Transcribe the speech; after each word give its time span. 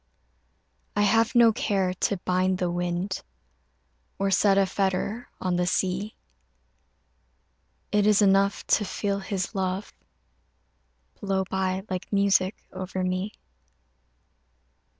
I 0.95 1.03
have 1.03 1.35
no 1.35 1.53
care 1.53 1.93
to 1.93 2.17
bind 2.25 2.57
the 2.57 2.71
wind 2.71 3.21
Or 4.17 4.31
set 4.31 4.57
a 4.57 4.65
fetter 4.65 5.29
on 5.39 5.57
the 5.57 5.67
sea 5.67 6.15
It 7.91 8.07
is 8.07 8.19
enough 8.19 8.65
to 8.65 8.83
feel 8.83 9.19
his 9.19 9.53
love 9.53 9.93
Blow 11.19 11.43
by 11.51 11.83
like 11.87 12.11
music 12.11 12.57
over 12.73 13.03
me. 13.03 13.33